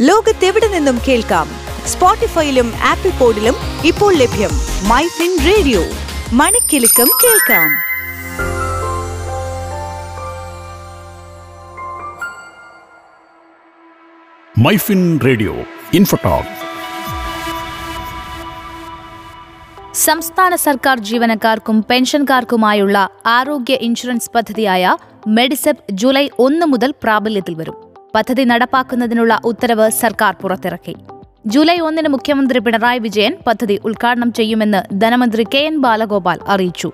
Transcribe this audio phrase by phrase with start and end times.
[0.00, 1.48] ലോകത്തെവിടെ നിന്നും കേൾക്കാം?
[1.86, 3.54] സ്പോട്ടിഫൈയിലും ആപ്പിൾ പോഡിലും
[3.84, 4.50] ഇപ്പോൾ ലഭ്യം
[4.88, 5.80] മൈ ഫിൻ റേഡിയോ.
[6.32, 7.70] മണിക്കെലക്കം കേൾക്കാം.
[14.58, 15.54] മൈഫിൻ റേഡിയോ
[15.94, 16.68] ഇൻഫോടോക്
[19.94, 24.96] സംസ്ഥാന സർക്കാർ ജീവനക്കാർക്കും പെൻഷൻകാർക്കുമായുള്ള ആരോഗ്യ ഇൻഷുറൻസ് പദ്ധതിയായ
[25.26, 27.87] മെഡിസെപ് ജൂലൈ ഒന്ന് മുതൽ പ്രാബല്യത്തിൽ വരും.
[28.14, 30.96] പദ്ധതി നടപ്പാക്കുന്നതിനുള്ള ഉത്തരവ് സർക്കാർ പുറത്തിറക്കി.
[31.46, 36.92] ജൂലൈ ഒന്നിന് മുഖ്യമന്ത്രി പിണറായി വിജയൻ പദ്ധതി ഉദ്ഘാടനം ചെയ്യുമെന്ന് ധനമന്ത്രി കെ എൻ ബാലഗോപാൽ അറിയിച്ചു.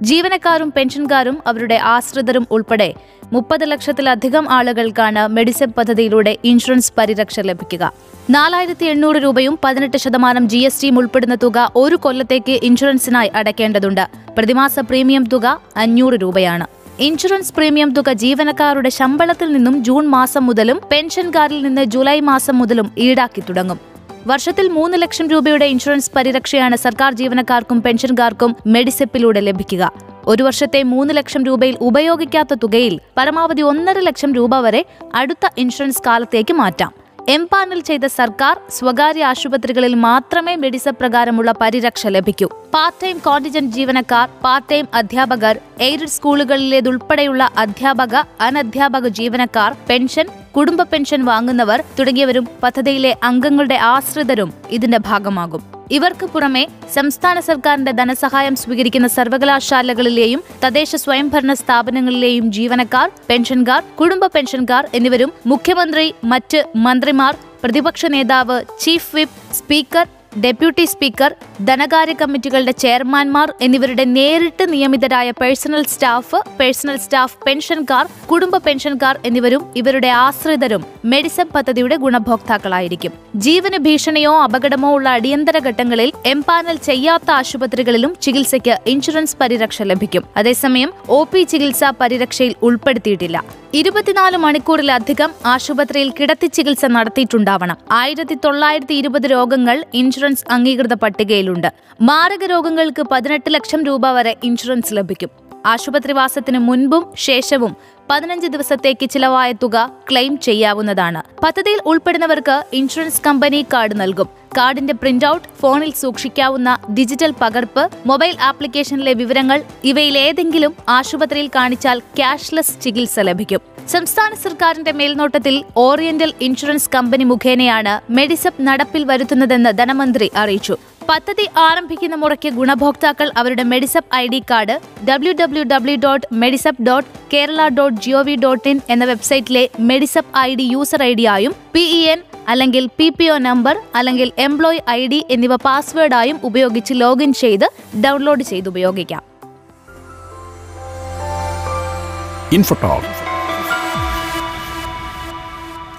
[0.00, 2.94] ജീവനക്കാരും പെൻഷൻകാരും അവരുടെ ആശ്രിതരും ഉൾപ്പെടെ
[3.32, 7.92] മുപ്പത് ലക്ഷത്തിലധികം ആളുകൾക്കാണ് മെഡിസെപ് പദ്ധതിയിലൂടെ ഇൻഷുറൻസ് പരിരക്ഷ ലഭിക്കുക.
[8.30, 14.08] നാലായിരത്തി എണ്ണൂറ് രൂപയും പതിനെട്ട് ശതമാനം ജി എസ് ടിയും ഉൾപ്പെടുന്ന തുക ഒരു കൊല്ലത്തേക്ക് ഇൻഷുറൻസിനായി അടയ്ക്കേണ്ടതുണ്ട്.
[14.38, 16.83] പ്രതിമാസ പ്രീമിയം തുക അഞ്ഞൂറ് രൂപയാണ്.
[17.00, 23.40] ഇൻഷുറൻസ് പ്രീമിയം തുക ജീവനക്കാരുടെ ശമ്പളത്തിൽ നിന്നും ജൂൺ മാസം മുതലും പെൻഷൻകാരിൽ നിന്ന് ജൂലൈ മാസം മുതലും ഈടാക്കി
[23.40, 23.80] തുടങ്ങും.
[24.26, 29.92] വർഷത്തിൽ മൂന്ന് ലക്ഷം രൂപയുടെ ഇൻഷുറൻസ് പരിരക്ഷയാണ് സർക്കാർ ജീവനക്കാർക്കും പെൻഷൻകാർക്കും മെഡിസെപ്പിലൂടെ ലഭിക്കുക.
[30.26, 36.54] ഒരു വർഷത്തെ മൂന്ന് ലക്ഷം രൂപയിൽ ഉപയോഗിക്കാത്ത തുകയിൽ പരമാവധി ഒന്നര ലക്ഷം രൂപ വരെ അടുത്ത ഇൻഷുറൻസ് കാലത്തേക്ക്
[36.54, 37.03] മാറ്റാം.
[37.32, 42.46] എംപാനൽ ചെയ്ത സർക്കാർ സ്വകാര്യ ആശുപത്രികളിൽ മാത്രമേ മെഡിസ പ്രകാരമുള്ള പരിരക്ഷ ലഭിക്കൂ.
[42.74, 51.20] പാർട്ട് ടൈം കോണ്ടിജന്റ് ജീവനക്കാർ പാർട്ട് ടൈം അധ്യാപകർ എയ്ഡഡ് സ്കൂളുകളിലേതുൾപ്പെടെയുള്ള അധ്യാപക അനധ്യാപക ജീവനക്കാർ പെൻഷൻ കുടുംബ പെൻഷൻ
[51.24, 55.62] വാങ്ങുന്നവർ തുടങ്ങിയവരും പദ്ധതിയിലെ അംഗങ്ങളുടെ ആശ്രിതരും ഇതിന്റെ ഭാഗമാകും.
[55.90, 56.62] ഇവർക്ക് പുറമെ
[56.94, 66.60] സംസ്ഥാന സർക്കാരിന്റെ ധനസഹായം സ്വീകരിക്കുന്ന സർവകലാശാലകളിലെയും തദ്ദേശ സ്വയംഭരണ സ്ഥാപനങ്ങളിലെയും ജീവനക്കാർ പെൻഷൻകാർ കുടുംബ പെൻഷൻകാർ എന്നിവരും മുഖ്യമന്ത്രി മറ്റ്
[66.76, 70.06] മന്ത്രിമാർ പ്രതിപക്ഷ നേതാവ് chief whip speaker
[70.42, 79.20] deputy speaker ധനകാര്യ കമ്മിറ്റികളുടെ ചെയർമാൻമാർ എന്നിവരുടെ നേരിട്ട് നിയമിതരായ പേഴ്സണൽ സ്റ്റാഫ് പേഴ്സണൽ സ്റ്റാഫ് പെൻഷൻകാർ കുടുംബ പെൻഷൻകാർ
[79.24, 83.12] എന്നിവരും ഇവരുടെ ആശ്രിതരും മെഡിസൺ പദ്ധതിയുടെ ഗുണഭോക്താക്കളായിരിക്കും.
[83.36, 90.24] ജീവന് ഭീഷണിയോ അപകടമോ ഉള്ള അടിയന്തര ഘട്ടങ്ങളിൽ എംപാനൽ ചെയ്യാത്ത ആശുപത്രികളിലും ചികിത്സയ്ക്ക് ഇൻഷുറൻസ് പരിരക്ഷ ലഭിക്കും.
[90.36, 93.44] അതേസമയം ഒ പി ചികിത്സ പരിരക്ഷയിൽ ഉൾപ്പെടുത്തിയിട്ടില്ല.
[93.74, 97.76] ഇരുപത്തിനാല് മണിക്കൂറിലധികം ആശുപത്രിയിൽ കിടത്തി ചികിത്സ നടത്തിയിട്ടുണ്ടാവണം.
[97.90, 101.72] ആയിരത്തി തൊള്ളായിരത്തി ഇരുപത് രോഗങ്ങൾ ഇൻഷുറൻസ് അംഗീകൃത പട്ടികയിലുണ്ട്.
[102.00, 105.30] മാരക രോഗങ്ങൾക്ക് പതിനെട്ട് ലക്ഷം രൂപ വരെ ഇൻഷുറൻസ് ലഭിക്കും.
[105.66, 107.76] ആശുപത്രിവാസത്തിന് മുൻപും ശേഷവും
[108.10, 111.22] പതിനഞ്ച് ദിവസത്തേക്ക് ചിലവായ തുക ക്ലെയിം ചെയ്യാവുന്നതാണ്.
[111.44, 114.43] പദ്ധതിയിൽ ഉൾപ്പെടുന്നവർക്ക് ഇൻഷുറൻസ് കമ്പനി കാർഡ് നൽകും.
[114.56, 119.58] കാർഡിന്റെ പ്രിന്റ് ഔട്ട് ഫോണിൽ സൂക്ഷിക്കാവുന്ന ഡിജിറ്റൽ പകർപ്പ് മൊബൈൽ ആപ്ലിക്കേഷനിലെ വിവരങ്ങൾ
[119.90, 123.60] ഇവയിലേതെങ്കിലും ആശുപത്രിയിൽ കാണിച്ചാൽ ക്യാഷ്ലെസ് ചികിത്സ ലഭിക്കും.
[123.94, 125.56] സംസ്ഥാന സർക്കാരിന്റെ മേൽനോട്ടത്തിൽ
[125.86, 130.76] ഓറിയന്റൽ ഇൻഷുറൻസ് കമ്പനി മുഖേനയാണ് മെഡിസപ്പ് നടപ്പിൽ വരുത്തുന്നതെന്ന് ധനമന്ത്രി അറിയിച്ചു.
[131.08, 134.76] പദ്ധതി ആരംഭിക്കുന്ന മുറയ്ക്ക് ഗുണഭോക്താക്കൾ അവരുടെ Medisep I D card
[135.08, 140.50] W W W dot Medisep dot Kerala dot G O V dot in എന്ന വെബ്സൈറ്റിലെ Medisep I
[140.60, 145.06] D user I ഡിയായും P E N അല്ലെങ്കിൽ പി പി ഒ നമ്പർ അല്ലെങ്കിൽ എംപ്ലോയി ഐ
[145.06, 147.70] ഡി എന്നിവ പാസ്വേഡായും ഉപയോഗിച്ച് login ചെയ്ത്
[148.00, 149.22] download ചെയ്ത് ഉപയോഗിക്കാം.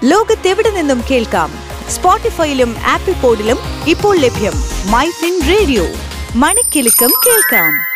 [0.04, 1.52] ലോകത്തെവിടെ നിന്നും കേൾക്കാം?
[1.90, 3.58] സ്പോട്ടിഫൈയിലും ആപ്പിൾ പോഡിലും
[3.88, 4.54] ഇപ്പോൾ ലഭ്യം.
[4.92, 5.84] മൈ ഫിൻ റേഡിയോ
[6.36, 7.95] മണിക്കിലുക്കം കേൾക്കാം.